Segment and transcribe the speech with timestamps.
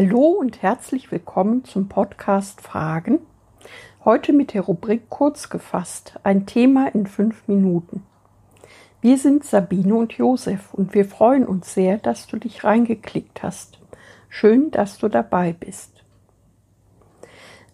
[0.00, 3.18] Hallo und herzlich willkommen zum Podcast Fragen.
[4.04, 8.04] Heute mit der Rubrik Kurz gefasst, ein Thema in fünf Minuten.
[9.00, 13.80] Wir sind Sabine und Josef und wir freuen uns sehr, dass du dich reingeklickt hast.
[14.28, 16.04] Schön, dass du dabei bist.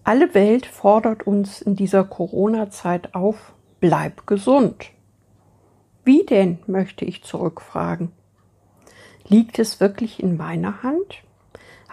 [0.02, 4.86] Alle Welt fordert uns in dieser Corona-Zeit auf, bleib gesund.
[6.04, 8.12] Wie denn, möchte ich zurückfragen.
[9.28, 11.22] Liegt es wirklich in meiner Hand?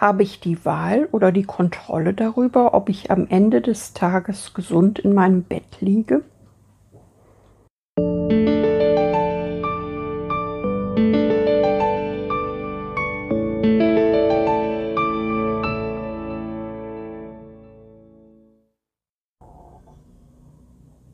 [0.02, 4.98] Habe ich die Wahl oder die Kontrolle darüber, ob ich am Ende des Tages gesund
[4.98, 6.24] in meinem Bett liege?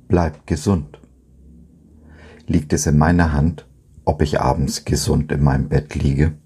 [0.09, 0.98] Bleib gesund.
[2.46, 3.66] Liegt es in meiner Hand,
[4.07, 6.38] ob ich abends gesund in meinem Bett liege?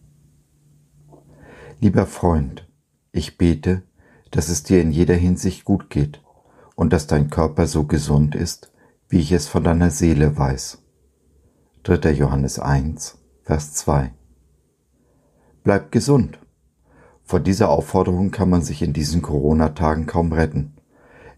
[1.82, 2.68] Lieber Freund,
[3.10, 3.82] ich bete,
[4.30, 6.22] dass es dir in jeder Hinsicht gut geht
[6.76, 8.70] und dass dein Körper so gesund ist,
[9.08, 10.78] wie ich es von deiner Seele weiß.
[11.82, 12.12] 3.
[12.12, 14.12] Johannes 1, Vers 2.
[15.64, 16.38] Bleib gesund.
[17.24, 20.74] Vor dieser Aufforderung kann man sich in diesen Corona-Tagen kaum retten.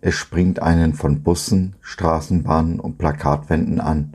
[0.02, 4.14] Es springt einen von Bussen, Straßenbahnen und Plakatwänden an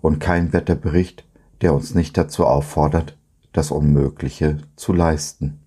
[0.00, 1.26] und kein Wetterbericht,
[1.60, 3.16] der uns nicht dazu auffordert,
[3.56, 5.60] das Unmögliche zu leisten.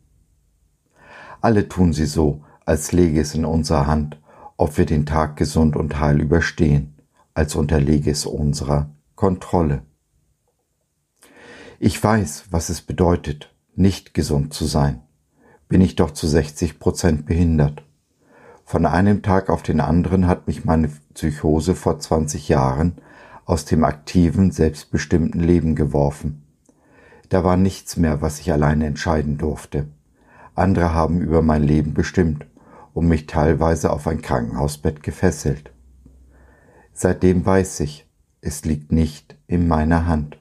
[1.42, 4.20] Alle tun sie so, als läge es in unserer Hand,
[4.58, 6.96] ob wir den Tag gesund und heil überstehen,
[7.34, 9.82] als unterlege es unserer Kontrolle.
[11.80, 15.02] Ich weiß, was es bedeutet, nicht gesund zu sein.
[15.68, 17.84] Bin ich doch zu 60 Prozent behindert.
[18.66, 22.98] Von einem Tag auf den anderen hat mich meine Psychose vor 20 Jahren
[23.46, 26.49] aus dem aktiven, selbstbestimmten Leben geworfen.
[27.30, 29.88] Da war nichts mehr, was ich alleine entscheiden durfte.
[30.56, 32.48] Andere haben über mein Leben bestimmt
[32.94, 35.72] und mich teilweise auf ein Krankenhausbett gefesselt.
[36.92, 38.10] Seitdem weiß ich,
[38.42, 40.40] es liegt nicht in meiner Hand.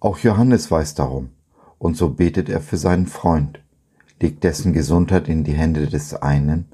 [0.00, 1.30] Auch Johannes weiß darum,
[1.78, 3.62] und so betet er für seinen Freund,
[4.20, 6.66] legt dessen Gesundheit in die Hände des einen,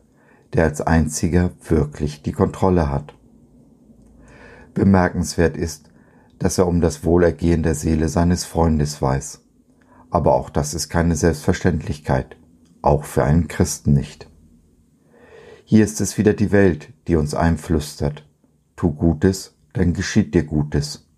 [0.55, 3.15] der als einziger wirklich die Kontrolle hat.
[4.75, 5.92] Bemerkenswert ist,
[6.43, 9.43] dass er um das Wohlergehen der Seele seines Freundes weiß.
[10.11, 12.37] Aber auch das ist keine Selbstverständlichkeit,
[12.83, 14.29] auch für einen Christen nicht.
[15.65, 18.29] Hier ist es wieder die Welt, die uns einflüstert.
[18.75, 21.09] Tu Gutes, dann geschieht dir Gutes.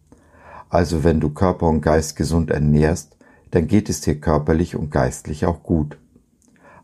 [0.69, 3.17] Also wenn du Körper und Geist gesund ernährst,
[3.51, 5.99] dann geht es dir körperlich und geistlich auch gut.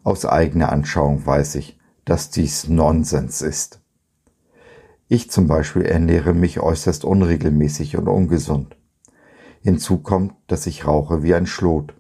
[0.03, 3.80] Aus eigener Anschauung weiß ich, dass dies Nonsens ist.
[5.13, 8.77] Ich zum Beispiel ernähre mich äußerst unregelmäßig und ungesund.
[9.61, 11.95] Hinzu kommt, dass ich rauche wie ein Schlot.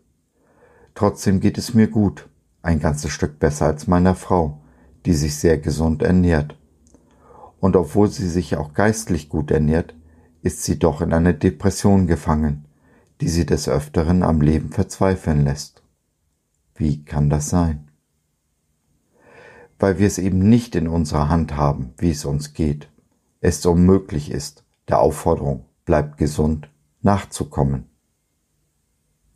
[0.94, 2.28] Trotzdem geht es mir gut,
[2.62, 4.60] ein ganzes Stück besser als meiner Frau,
[5.06, 6.56] die sich sehr gesund ernährt.
[7.58, 9.96] Und obwohl sie sich auch geistlich gut ernährt,
[10.42, 12.66] ist sie doch in eine Depression gefangen,
[13.20, 15.82] die sie des Öfteren am Leben verzweifeln lässt.
[16.76, 17.88] Wie kann das sein?
[19.80, 22.89] Weil wir es eben nicht in unserer Hand haben, wie es uns geht
[23.40, 26.68] es unmöglich ist, der Aufforderung bleibt gesund
[27.02, 27.88] nachzukommen.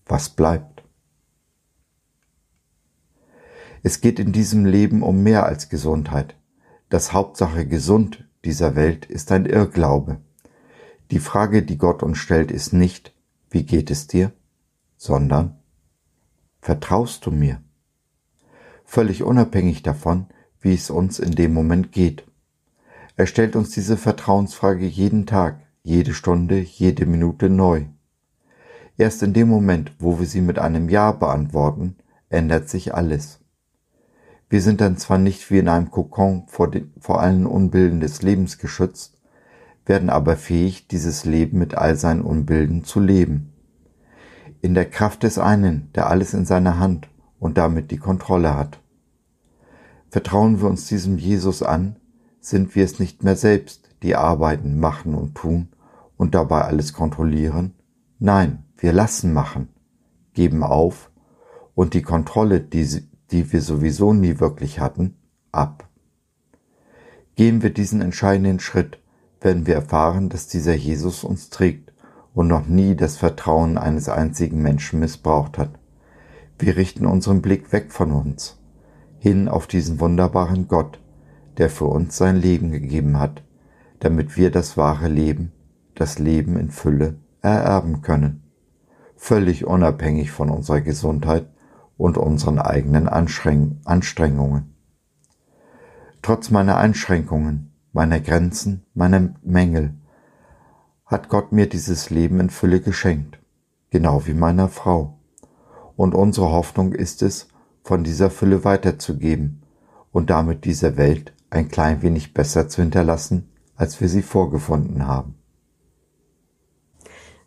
[0.07, 0.85] Was bleibt?
[3.83, 6.37] Es geht in diesem Leben um mehr als Gesundheit.
[6.89, 10.21] Das Hauptsache gesund dieser Welt ist ein Irrglaube.
[11.11, 13.15] Die Frage, die Gott uns stellt, ist nicht,
[13.51, 14.33] wie geht es dir,
[14.97, 15.59] sondern,
[16.61, 17.63] vertraust du mir?
[18.85, 20.27] Völlig unabhängig davon,
[20.61, 22.27] wie es uns in dem Moment geht.
[23.17, 27.85] Er stellt uns diese Vertrauensfrage jeden Tag, jede Stunde, jede Minute neu.
[28.97, 31.97] Erst in dem Moment, wo wir sie mit einem Ja beantworten,
[32.29, 33.41] ändert sich alles.
[34.49, 38.23] Wir sind dann zwar nicht wie in einem Kokon vor, den, vor allen Unbilden des
[38.23, 39.21] Lebens geschützt,
[39.87, 43.53] werden aber fähig, dieses Leben mit all seinen Unbilden zu leben.
[44.61, 47.09] In der Kraft des einen, der alles in seiner Hand
[47.39, 48.81] und damit die Kontrolle hat.
[50.09, 51.97] Vertrauen wir uns diesem Jesus an,
[52.45, 55.69] sind wir es nicht mehr selbst, die arbeiten, machen und tun
[56.17, 57.75] und dabei alles kontrollieren.
[58.19, 59.69] Nein, wir lassen machen,
[60.35, 61.11] geben auf
[61.75, 62.87] und die Kontrolle, die,
[63.31, 65.17] die wir sowieso nie wirklich hatten,
[65.53, 65.89] ab.
[67.35, 68.99] Gehen wir diesen entscheidenden Schritt,
[69.41, 71.93] werden wir erfahren, dass dieser Jesus uns trägt
[72.35, 75.71] und noch nie das Vertrauen eines einzigen Menschen missbraucht hat.
[76.59, 78.59] Wir richten unseren Blick weg von uns,
[79.19, 81.01] hin auf diesen wunderbaren Gott,
[81.59, 83.43] der für uns sein Leben gegeben hat,
[84.01, 85.53] damit wir das wahre Leben,
[85.95, 88.43] das Leben in Fülle ererben können,
[89.17, 91.47] völlig unabhängig von unserer Gesundheit
[91.97, 94.75] und unseren eigenen Anstrengungen.
[96.23, 99.95] Trotz meiner Einschränkungen, meiner Grenzen, meiner Mängel,
[101.07, 103.39] hat Gott mir dieses Leben in Fülle geschenkt,
[103.91, 105.19] genau wie meiner Frau.
[105.97, 107.49] Und unsere Hoffnung ist es,
[107.83, 109.63] von dieser Fülle weiterzugeben
[110.11, 115.37] und damit dieser Welt ein klein wenig besser zu hinterlassen, als wir sie vorgefunden haben.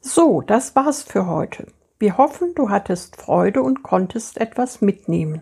[0.02, 1.68] So, das war's für heute.
[2.00, 5.42] Wir hoffen, du hattest Freude und konntest etwas mitnehmen.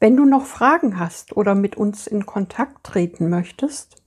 [0.00, 4.02] Wenn du noch Fragen hast oder mit uns in Kontakt treten möchtest,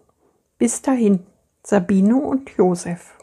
[0.61, 1.25] Bis dahin,
[1.63, 3.17] Sabine und Josef.